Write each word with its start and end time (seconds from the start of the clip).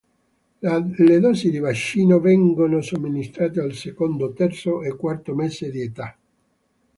Le 0.63 1.19
dosi 1.19 1.51
di 1.51 1.59
vaccino 1.59 2.19
vengono 2.19 2.81
somministrate 2.81 3.59
al 3.59 3.73
secondo, 3.75 4.33
terzo 4.33 4.81
e 4.81 4.95
quarto 4.95 5.35
mese 5.35 5.69
di 5.69 5.81
età. 5.81 6.17